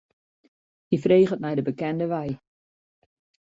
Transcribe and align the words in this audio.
Hy 0.91 0.97
freget 1.03 1.41
nei 1.41 1.55
de 1.57 1.63
bekende 1.67 2.05
wei. 2.11 2.31